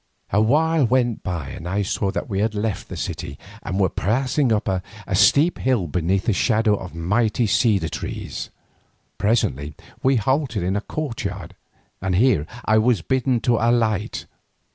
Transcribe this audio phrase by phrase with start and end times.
[0.31, 3.87] A while went by and I saw that we had left the city, and were
[3.87, 4.81] passing up a
[5.13, 8.49] steep hill beneath the shadow of mighty cedar trees.
[9.19, 11.55] Presently we halted in a courtyard
[12.01, 14.25] and here I was bidden to alight.